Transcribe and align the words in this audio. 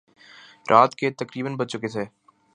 رات 0.71 0.91
کے 0.95 1.09
تقریبا 1.19 1.49
بج 1.59 1.67
چکے 1.71 1.87
تھے 1.93 2.03